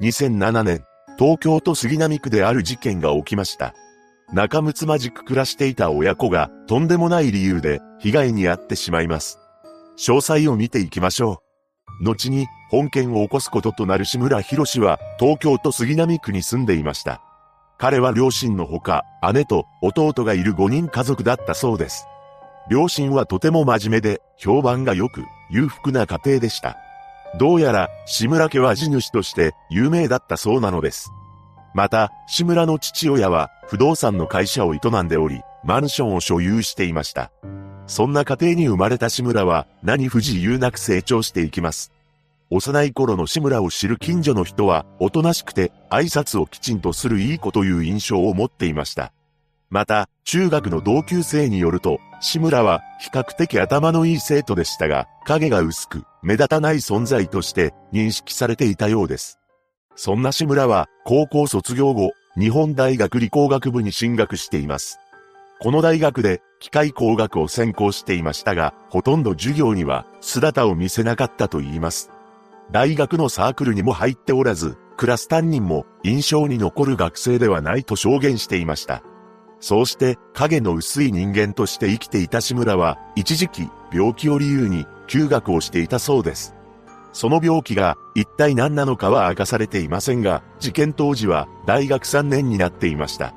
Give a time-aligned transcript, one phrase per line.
[0.00, 0.84] 2007年、
[1.18, 3.74] 東京都杉並区である事件が起きました。
[4.32, 9.40] 仲睦まじく暮らしていた親子がとんでもない理由で被害に遭ってしまいます。
[9.96, 11.42] 詳細を見ていきましょ
[12.00, 12.04] う。
[12.04, 17.20] 後に本件を起こすこととなる志村博士は東京都杉並区に住んでいました。
[17.76, 19.02] 彼は両親のほか
[19.32, 22.06] 姉と弟がいる5人家族だったそうです。
[22.70, 26.76] 両親はとても真面目で評判が良く裕福な家庭でした。
[27.36, 31.10] どうやら志村家は地主として有名だったそうなのです。
[31.74, 37.30] また、志村の父親は不動産の会社を営んでおり、マンションを所有していました。
[37.86, 41.92] そんな家庭に生まれた志村は何不自由なく成長していきます。
[42.50, 49.12] 幼い頃の志村を知る近所の人は、おとなしくて挨拶をきちんとするいい子という印象を持っていました。
[49.68, 59.38] また、中学の同級生によると、志村は比較的頭のいい生徒でしたが、影が薄く、目立たない存在として認識されていたようです。
[59.96, 64.98] そんな志村は、高校卒業後、日本大学理工学部に進学しています。
[65.60, 72.10] この大学で機械工学を専攻していましたが、ほとんど授業には姿を見せなかったと言います。
[72.70, 79.02] 大学のサークルにも入っておらず、クラス担任も印象に残る学生ではないと証言していました。
[79.60, 86.54] そうして影の薄い人間として生きていた志村は、一時期病気を理由に休学をしていたそうです。
[87.12, 93.34] その病気が一体何なのかは明かされていませんが、事件当時は大学3年になっていました。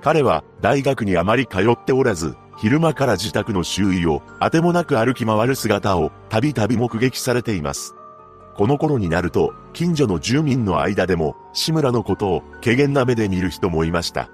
[0.00, 7.94] 彼は大学にあまり通っておらず、昼間から自宅の周囲をあてもなく歩き回る姿をたびたび目撃されています。
[8.56, 14.30] この頃になると、近所の住民の間でも、志村のことを、怪げな目で見る人もいました。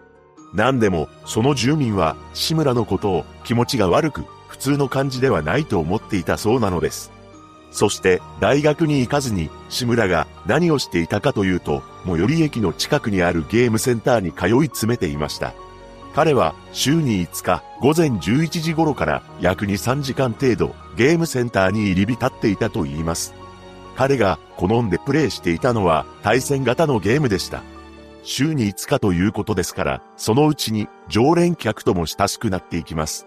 [0.54, 7.12] 何でも、その住民は、志村のことを、気持ちが悪く、普通の感じではないと思っていたそうなのです。
[7.72, 15.54] そして、大学に行かずに、志村が何をしていたかというと、最寄り駅の近くにあるゲームセンターに通い詰めていました。
[16.14, 23.34] 彼は週に5日午前11時頃から約2、3時間程度ゲームセンターに入り浸っていたと言います。
[23.96, 27.64] 彼が好んでプレイしていたのは対戦型のゲームでした。
[28.24, 33.26] 週に5日ということですから、そのうちに常連客とも親しくなっていきます。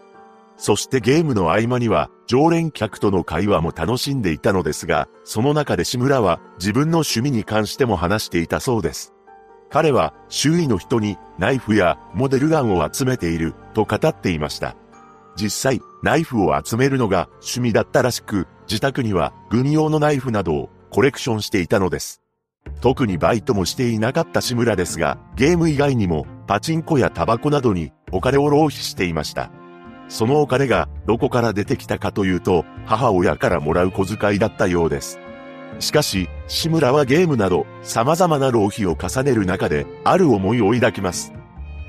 [0.58, 9.14] そしてゲームの合間には常連客との会話も楽しんでいたのですが、その中で志村は自分の趣味に関しても話していたそうです。
[9.70, 14.76] 彼は周囲の人にナイフやモデルガンを集めていると語っていました。
[15.36, 22.24] 実際、ナイフを集めるのが趣味だったらしく、自宅には軍用のナイフなどをコレクションしていたのです。
[22.82, 29.52] 特にバイトもしていなかった志村ですが、ゲーム以外にもパチンコやタバコなどにお金を浪費していました。
[30.10, 35.20] そのお金がどこから出てきたかというと、母親からもらう小遣いだったようです。
[35.80, 41.34] しかし、志村はゲームなど様々な浪費を重ねる中で、ある思いを抱きます。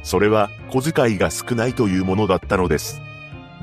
[0.03, 3.00] それは小遣いが少ないというものだったのです。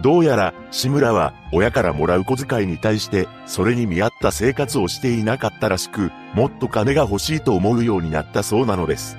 [0.02, 9.18] どうやら志村は親からもらう小遣いに対してそれに見合った生活をしていなかったらしく、もっと金が欲しいと思うようになったそうなのです。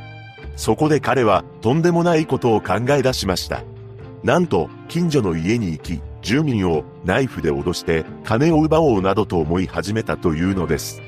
[0.54, 3.64] そこで彼はとんでもないことを考え出しました。
[4.22, 11.00] なんと近所の家に行き、住民をナイフで脅して金を奪おうなどと思い始めたというのです。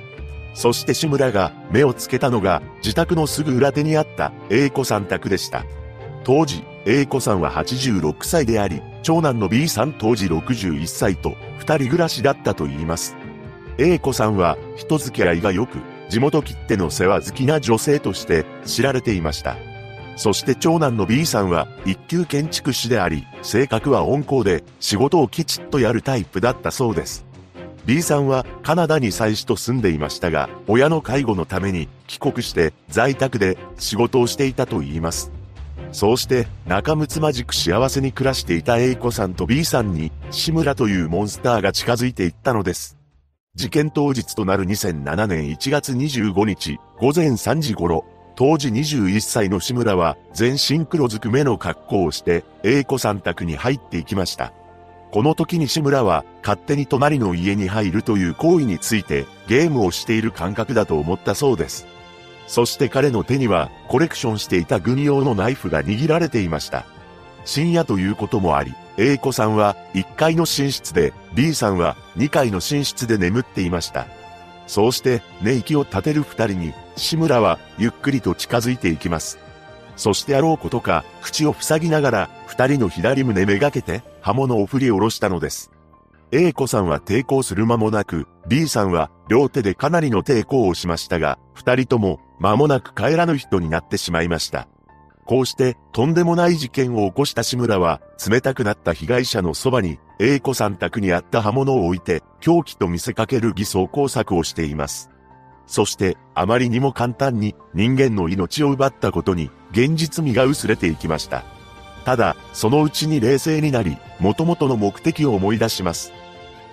[0.54, 5.66] そして志村が目をつけたのが自宅のすぐ裏手にあった A 子さん宅でした。
[6.24, 13.14] 当時、A 子さんは86歳であり、長男の B さん当時61歳と二人暮らしだったと言います。
[13.76, 19.56] A 子さんは人付き合いが良く、地元切手の世話好きな女性として知られていました。
[20.16, 27.24] そして長男の B さんは一級建築士であり、性格は温厚で仕事をきちっとやるタイプだったそうです。
[27.86, 35.30] B さんはカナダに妻子と住んでいましたが、親の介護のために帰国して在宅で仕事をしていたと言います。
[35.92, 42.97] そうして仲睦まじく幸せに暮らしていた A 子さんと B さんに志村というモンスターが近づいていったのです。
[43.58, 48.04] 事件当日となる2007年1月25日午前3時頃、
[48.36, 54.52] 当時21歳の志村は全身黒ずく目の格好をして A 子さん宅に入っていきました。
[55.10, 61.88] この時に志村は勝手に隣の家に入るという行為についてゲームをしている感覚だと思ったそうです。
[62.46, 66.86] そして彼の手にはコレクションしていた軍用のナイフが握られていました。
[67.44, 74.06] 深夜ということもあり、A 子さんは1階の寝室で、B さんは2階の寝室で眠っていました。
[74.66, 79.38] そうして寝息を立てる二人に、志村はゆっくりと近づいていきます。
[79.96, 85.70] そしてあろうことか、口を塞ぎながら、二人の左胸めがけて、刃物を振り下ろしたのです。
[86.32, 94.68] A 子さんは抵抗する間もなく、B さんは両手でかなりの抵抗をしましたが、二人とも間もなく帰らぬ人になってしまいました。
[95.28, 105.10] こうしてとんでもない事件を起こした志村は冷たくなった被害者のそばに A 子さん宅にあった刃物を置いて凶器と見せかける偽装工作をしています。
[105.66, 111.44] そしてあまりにも簡単に人間の命を奪ったことに現実味が薄れていきました。
[112.06, 116.10] ただ、そのうちに冷静になり、元々の目的を思い出します。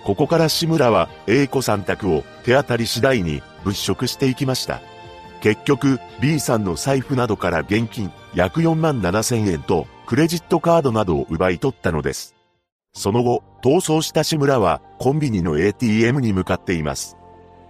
[0.02, 4.80] ここから志村は A 子さん宅を手当たり次第に物色していきました。
[5.40, 12.34] 結局、B さんの財布などから現金約4万7千円とクレジットカードなどを奪い取ったのです。
[12.92, 17.16] その後、逃走した志村はコンビニの ATM に向かっています。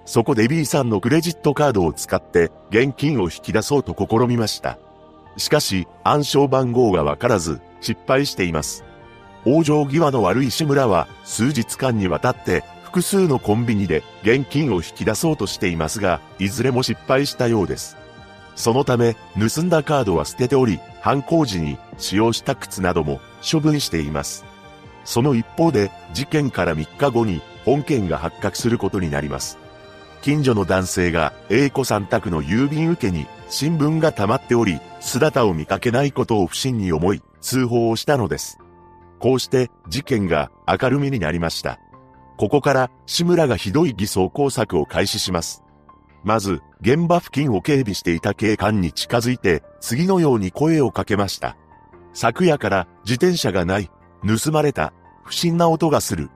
[0.04, 4.78] そこで B さんのクレジットカードを使って現金を引き出そうと試みました。
[5.36, 8.84] しかし、暗証番号がわからず、失敗しています。
[9.44, 12.64] 往生際の悪い志村は、数日間にわたって、
[12.96, 17.94] 複数のコンビニで現金を引き出そうとしていますが、いずれも失敗したようです。
[18.54, 24.46] そのため、盗んだカードは捨てており、犯行時に使用した靴なども処分しています。
[25.04, 29.58] その一方で、事件から3日後に本件が発覚することになります。
[30.22, 38.58] 近所の男性が A 子さん宅の郵便受けに新聞が溜まっており、姿を見かけないことを不審に思い、通報をしたのです。
[39.19, 41.78] こうして事件が明るみになりました。
[42.36, 45.62] ここから志村がひどい偽装工作を開始します。
[46.22, 51.56] まず、現場付近を警備していた警官に近づいて、次のように声をかけました。
[52.12, 53.90] 昨夜から自転車がない、
[54.26, 54.92] 盗まれた、
[55.24, 56.30] 不審な音がする。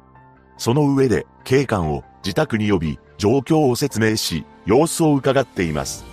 [0.57, 6.05] その上で、警官を自宅に呼び、状況を説明し、様子を伺っています。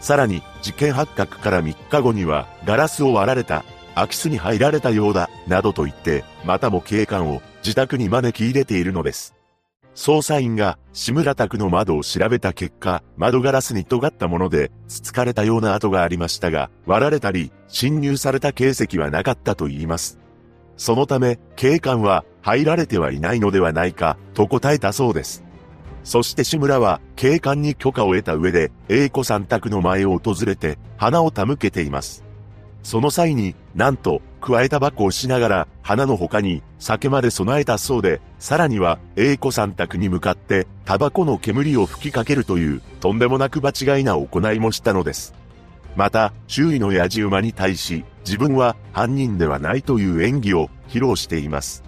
[0.00, 3.64] さらに、事件発覚から3日後には、ガラスを割られた、
[3.94, 9.34] 空き巣に入られたようだ、などと言って、またも警官を自宅に招き入れているのです。
[9.94, 20.18] 捜査員が志村宅の窓を調べた結果、窓ガラスに尖ったもので、つつかれたような跡がありましたが、割られたり、侵入された形跡はなかったと言います。
[20.76, 25.44] そのため、警官は入られてはいないのではないか、と答えたそうです。
[26.04, 32.24] そして志村は警官に許可を得た上で、英子さん宅の前を訪れて、花を手向けています。
[32.82, 45.32] その際に、なんと、加えた箱をしながら、花の他に、酒まで備えたそうで、さらには、英子さん宅に向かって、タバコの煙を吹きかけるという、とんでもなく場違いな行いもしたのです。
[45.94, 51.84] また、周囲の野じ馬に対し、自分は犯人ではないという演技を披露しています。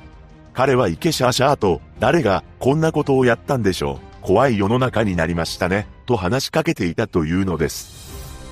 [0.53, 4.15] 彼はイケシャーシャーと、誰がこんなことをやったんでしょう。
[4.25, 8.04] 怖い世の中になりましたね、と話しかけていたというのです。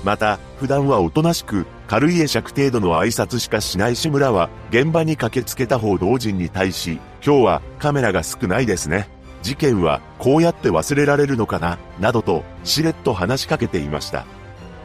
[0.03, 9.09] また、普段はおとなしく、軽い会釈程度の挨拶しかしない志村は、現場に駆けつけた報道陣に対し、今日はカメラが少ないですね。
[9.41, 14.25] 事件はこうやって忘れられるのかな、などと、しれっと話しかけていました。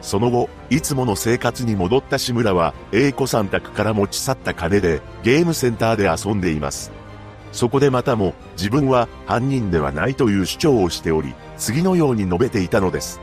[0.01, 6.91] その後、いつもの生活に戻った志村は、英子さん宅から持ち去った金で、ゲームセンターで遊んでいます。
[7.51, 13.19] そこでまたも、自分は犯人ではないという主張をしており、次のように述べていたのです。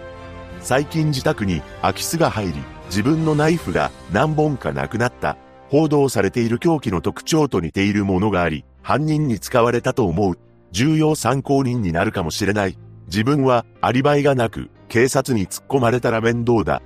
[0.67, 2.55] 最近自宅に空き巣が入り、
[2.87, 5.37] 自分のナイフが何本かなくなった。
[5.69, 10.41] 報道されている凶器の特徴と似ているものがあり、犯人に使われたと思う。
[10.73, 12.77] 重要参考人になるかもしれない。
[13.07, 16.83] 自分はアリバイがなく、警察に突っ込まれたら面倒だ。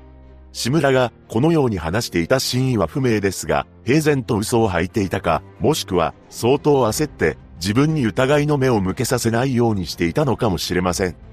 [0.52, 11.29] 志村がこのように話していた真意は不明ですが、平然と嘘を吐いていたか、もしくは相当焦って自分に疑いの目を向けさせないようにしていたのかもしれません。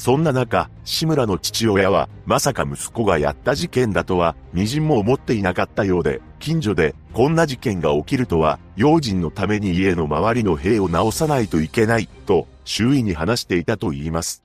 [0.00, 14.42] そんな中、志村の父親は、まさか息子がやった事件だとは、微塵も思っていなかったようで、近所で、こんな事件が起きるとは、用心のために家の周りの塀を直さないといけない、と、周囲に話していたと言います。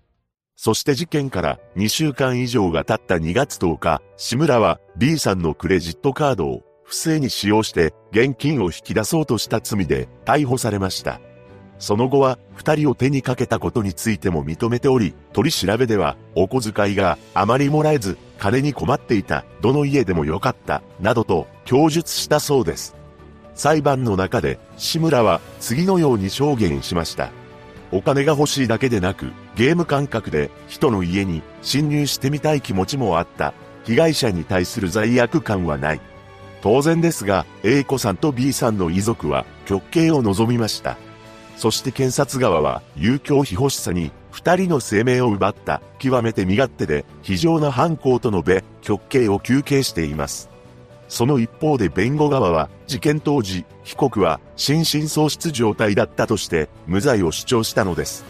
[0.57, 11.21] そして事件から2週間以上が経った2月10日、志村は B さんのクレジットカードを不正に使用して現金を引き出そうとした罪で逮捕されました。
[11.79, 22.96] その後は、二人を手にかけたことについても認めており、取り調べでは、お小遣いがあまりもらえず、金に困っていた、どの家でもよかった、などと供述したそうです。
[23.53, 27.32] 裁判の中で、志村は次のように証言しました。
[27.91, 33.53] お金が欲しいだけでなく、ゲーム感覚で人の家に侵入してみたい気持ちもあった。
[33.86, 36.01] 被害者に対する罪悪感はない。
[36.62, 40.98] 当然ですが、A 子さんと B さんの遺族は極刑を望みました。
[41.57, 50.50] そして検察側は、遊興非欲しさに、二人の生命を奪った、極めて身勝手で、非常な犯行と述べ、極刑を求刑しています。
[51.07, 58.25] その一方で弁護側は、事件当時、被告は、心神喪失状態だったとして、無罪を主張したのです。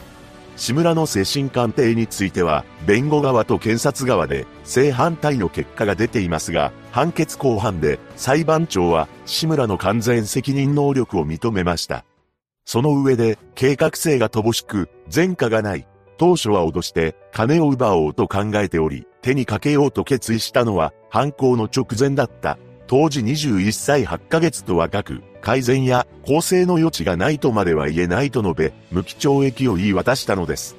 [0.57, 12.05] 志村の精神鑑定については、弁護側と検察側で正反対の結果が出ていますが、判決後半で裁判長は志村の完全責任能力を認めました。
[12.65, 15.87] その上で、計画性が乏しく、前科がない。
[16.17, 22.57] 当初は脅して金を奪おうと考えており、手にかけようと決意したのは犯行の直前だった。
[22.87, 30.75] 当時21歳8ヶ月と若く、改善や更生の余地がないとまでは言えないと述べ、無期懲役を言い渡したのです。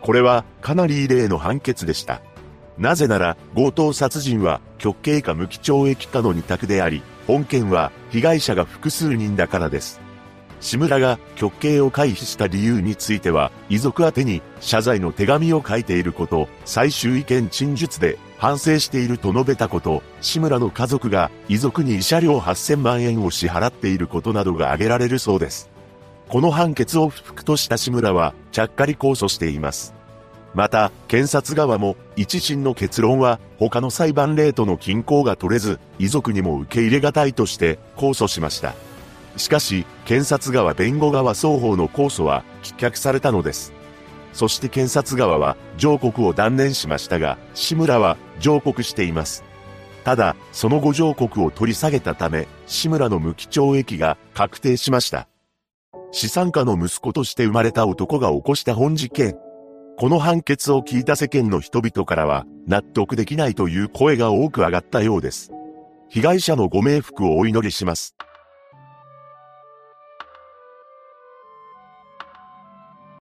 [0.00, 2.20] これはかなり異例の判決でした。
[2.76, 10.07] なぜなら、強盗殺人は極刑か無期懲役かの二択であり、本件は被害者が複数人だからです。
[10.60, 25.70] 志村が極刑を回避した理由については、遺族宛に謝罪の手紙を書いていること、最終意見陳述で反省していると述べたこと、志村の家族が遺族に慰謝料8000万円を支払っていることなどが挙げられるそうです。
[26.28, 29.94] この判決を不服とした志村は、ちゃっかり控訴しています。
[30.54, 38.74] また、検察側も、一審の結論は、他の裁判例との均衡が取れず、遺族にも受け入れがたいとして、控訴しました。
[39.36, 43.72] しかし、検察側弁護側双方の控訴は棄却されたのです。
[44.32, 49.44] そして検察側は上告を断念しましたが、志村は上告しています。
[50.04, 55.28] ただ、その後上告を取り下げたため、志村の無期懲役が確定しました。
[56.12, 59.36] 資産家の息子として生まれた男が起こした本事件。
[59.98, 65.50] この判決を聞いた世間の人々からは、納得できないという声が多く上がったようです。
[66.08, 68.14] 被害者のご冥福をお祈りします。